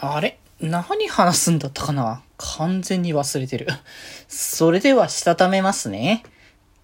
[0.00, 0.38] あれ？
[0.60, 2.22] 何話すんだったかな？
[2.36, 3.66] 完全に忘れてる。
[4.28, 6.22] それでは、したためますね。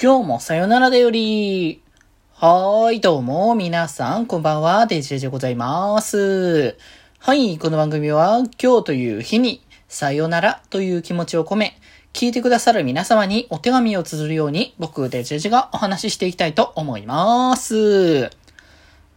[0.02, 1.80] 今日もさよならだより。
[2.32, 6.76] はーい、どうも、皆さん、こんばんは、デジェジでございます。
[7.20, 11.78] はい、この番組は、今日という日に、さよならという気持ちを込め、
[12.12, 18.30] 聞いてくださる皆様にお手紙を綴るように、僕、デジェジがお話ししていきたいと思います。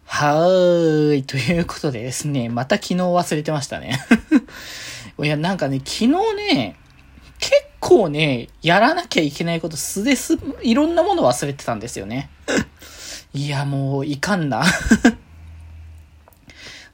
[0.09, 1.23] はーい。
[1.23, 3.99] ということでですね、また昨日忘れてましたね。
[5.21, 6.77] いや、なんかね、昨日ね、
[7.39, 12.29] 結構ね、やらなきゃいけないこと素です、いろんなもの忘れてたんですよね。
[13.33, 14.63] いや、もう、いかんな。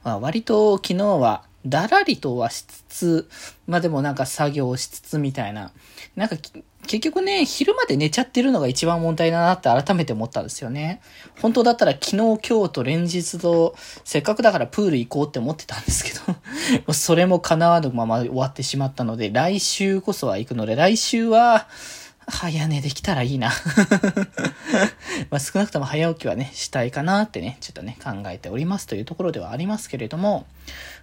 [0.02, 3.30] まあ、割と昨日は、だらりとはしつつ、
[3.66, 5.72] まあでもなんか作業しつつみたいな。
[6.14, 6.36] なんか
[6.86, 11.00] 結局ね、昼まで寝ちゃってるのが一番問題だなって改めて思ったんですよね。
[11.40, 13.74] 本当だったら昨日、今日と連日と、
[14.04, 16.12] せっかくだからプール行こうって思ってたんですけ
[16.86, 21.68] どそれも叶わぬまま終わってしまったので、来週こそは行くので、来週は、
[22.26, 23.52] 早寝できたらいいな
[25.30, 30.46] ま少なくとも早起きはね、したいかなってね、ちょっとね、考えておりますというところではありますけれども。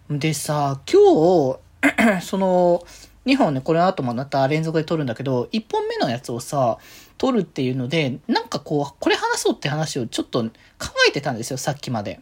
[0.09, 2.83] でさ、今日、 その、
[3.25, 6.77] 2本ね、これ後もまた連続で撮るんだけど、1本目のやつをさ、
[7.17, 10.49] 撮るっていうので、なんかこう、これ話そうって話をちょっと考
[11.07, 12.19] えてたんですよ、さっきまで。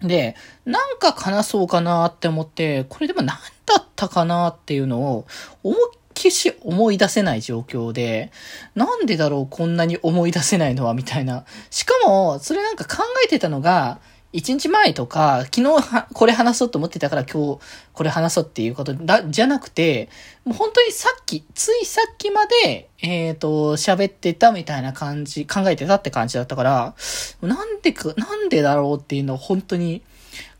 [0.00, 5.26] で、なんか話そうかなって思って、これでも何だったかなっていうのを、
[5.64, 8.32] 思いっきし思い出せない状況で、
[8.74, 11.44] なんでだろうこんなに思い出せないのはみたいな。
[11.70, 14.00] しかも、それなんか考えてたのが、
[14.30, 17.60] 一日前とか、昨日はこれ話そうと思ってたから今日
[17.94, 20.10] これ話そうっていうことだ、じゃなくて、
[20.44, 26.94] もう本当にさっき、ついさっきまで、えっ、ー、と、喋ってたみたいな感じ、考えてたって感じだったから、
[27.40, 30.02] なんでか、なんでだろうっていうのを本当に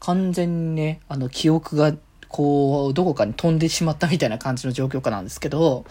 [0.01, 1.93] 完全にね、あの記憶が
[2.29, 5.84] こう、どこかに飛んでしまったみたいな感じの状況下なんですけど、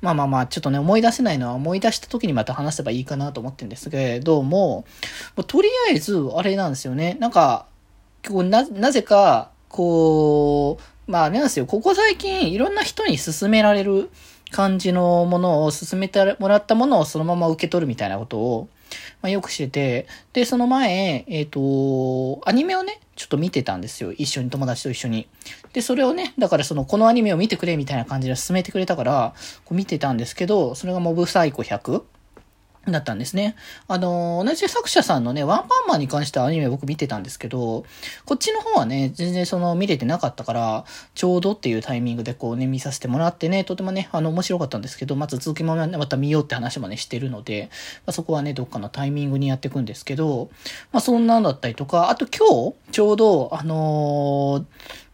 [0.00, 4.84] まあまあまあ、ちょっとね、思い出せないのは思い出した時にまた話せばいいかなと思ってるんですけども、
[5.36, 7.16] もとりあえず、あれなんですよね。
[7.20, 7.66] なんか、
[8.28, 14.10] こうな、なぜか、こう、まああれなんですよ、ここ最近いろんな人に勧められる
[14.50, 18.68] 感じのものを、勧めてもらったものをそのまま受け取るみたいなことを、
[19.22, 24.12] まあ、よくしてて、で、その前、えっ、ー、と、アニメをね、ちょっと見てたんですよ。
[24.12, 25.28] 一緒に、友達と一緒に。
[25.72, 29.34] で、それをね、だからその、このアニメを見てくれみたいな感じで進めてくれたから、
[29.64, 32.02] こう見てたんですけど、それがモブサイコ100
[32.92, 33.56] だったんですね。
[33.88, 37.84] あの、同じ作者さんのね、ワンパンマンに関してはアニメ僕見てたんですけど、
[38.24, 40.84] こっちの方はね、全然その見れてなかったから、
[41.14, 47.70] ちょうどっていうタイミングでこうね、見させてもらってね、とてもね、あの、面白かったんですけど、まず続きもまた見ようって話もね、してるので、
[48.06, 50.50] まあ、そこはね、どっかのタイミングにやっていくんですけど、
[50.92, 55.04] まあそんなんだったりとか、あと今日、ちょうど、あのー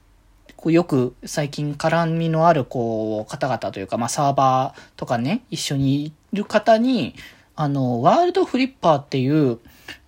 [0.61, 7.15] こうよく最近絡みのあるこう方々というか、まあサーバーとかね、一緒にいる方に、
[7.57, 9.59] あの、ワールドフリッパーっていう、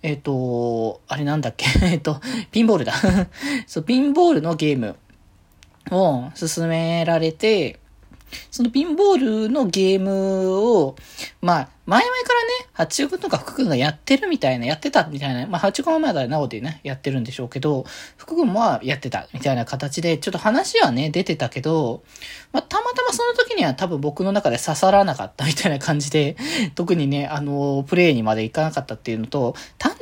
[0.01, 1.65] えっ、ー、と、あれなんだっけ？
[1.85, 2.19] えっと、
[2.51, 2.93] ピンボールだ。
[3.67, 4.95] そう、ピンボールのゲーム
[5.91, 7.79] を進められて、
[8.49, 10.49] そのピンボールのゲーム
[10.79, 10.95] を、
[11.41, 17.85] まあ、前々からね、八中君とか福君がやってるみたいな、やってたみたいな、まあ、八中君はまだなおでね、やってるんでしょうけど、
[18.17, 22.03] 福君はやってたみたいな形で、ちょっと話はね、出てたけど、
[22.51, 26.35] まあ、たまたまその時には多分僕の中で刺さらなかったみたいな感じで、
[26.73, 29.95] 特にね、あの、プレイにまでいかなかったっていうのと、単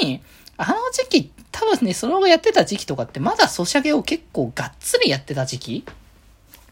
[0.00, 0.20] 純に、
[0.56, 5.84] あの時期、多分ね、その後やってた時期とかって、まだソシャゲを結構がっつりやってた時期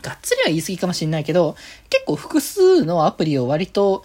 [0.07, 1.57] がっつりは言い過ぎかもしれないけど、
[1.91, 4.05] 結構複数のアプリを割と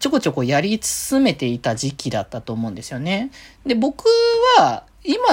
[0.00, 3.30] ちょこちょこやり進めていた時期だったと思うんですよね。
[3.66, 4.04] で、僕
[4.58, 5.24] は、今、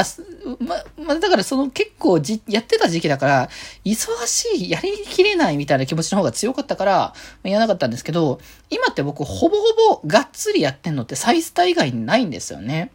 [0.59, 3.49] ま、まだからその結構じ、やってた時期だから、
[3.83, 8.39] 忙しい、やりきれないみたいな気持ちの方が強かったから、やらなかったんですけど、
[8.69, 12.91] 今って僕ほぼほぼがっつりやってんのってサイスター以外にないんですよね。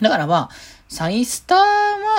[0.00, 0.50] だからまあ、
[0.88, 1.58] サイスター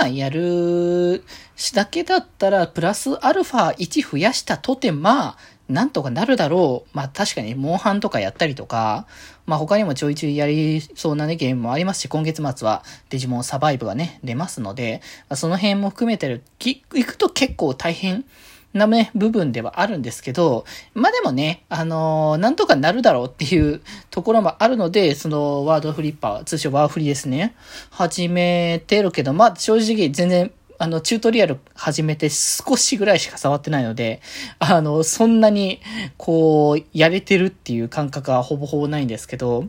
[0.04, 1.24] はやる
[1.56, 5.38] しだけだったら、プラスアルファ1増やしたとて、まあ、
[5.70, 6.90] なんとかなるだろう。
[6.98, 9.06] まあ確かに、モンハンとかやったりとか、
[9.46, 18.26] まあ他にもちょいちょいやりそうなね、ゲームもありますし、今月末はデジモンサバイブがね、出ますので、まあ、その辺も含めてる、行くと結構大変
[18.74, 27.56] なね、部分ではあるんですけど、まあでもね、あのー、なんとかなるだろうっていう ところもあるので、そのワードフリッパー、通称ワーフリですね、
[27.90, 34.22] 始めてるけど、まあ正直全然あの、チュートリアル始めて少しぐらいしか触ってないので、
[34.60, 35.82] あの、そんなに、
[36.16, 39.66] こう、やれてるっていう感覚はほぼほぼないんですけど、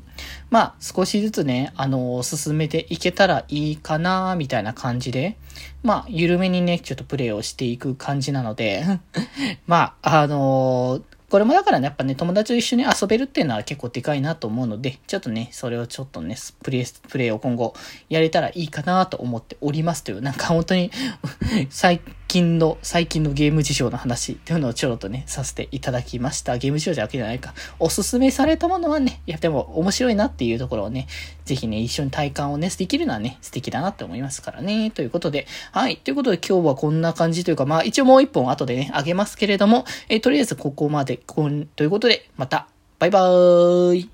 [0.50, 5.36] まあ、少しずつね、あの、進めていけたらいいかな、みたいな感じで、
[5.82, 8.84] まあ、緩めにね、ちょっとプレイをしていく感じなので、
[9.66, 17.72] まあ、あのこれもだからね、やっぱね、友達と一緒に遊べるっていうのは結構でかいなと思うので、ちょっとね、それをちょっとね、プレイ、プレイを今後
[18.08, 20.90] やれたらいいかなと思っておりますという、なんか本当に
[21.70, 22.00] 最
[22.30, 26.58] 近の、最近のゲーム事情の話っていうのをちょろっとね、させていただきました。
[26.58, 27.54] ゲーム事情じゃわけじゃないか。
[27.80, 31.08] おすすめされたものはね、いやでも面白いなっていうところをね、
[31.44, 34.92] ぜひね、一緒に体感をね、できるのはね、素敵だなって思いますからね。
[34.92, 35.96] ということで、はい。
[35.96, 41.16] ということで今日はこんな感じというか、まあ一応もう一本後でね、あげますけれども、えー、とりあえずここまで、
[41.74, 42.68] ということで、また、
[43.00, 44.08] バイバーイ